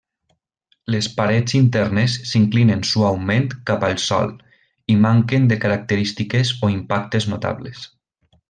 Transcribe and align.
Les 0.93 1.07
parets 1.17 1.53
internes 1.59 2.15
s'inclinen 2.29 2.81
suaument 2.93 3.47
cap 3.69 3.85
al 3.91 3.95
sòl 4.07 4.33
i 4.95 4.99
manquen 5.07 5.49
de 5.53 5.61
característiques 5.67 6.57
o 6.69 6.73
impactes 6.81 7.33
notables. 7.35 7.87